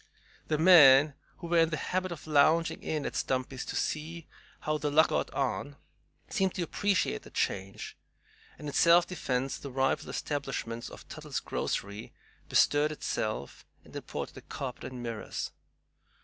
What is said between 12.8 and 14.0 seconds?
itself and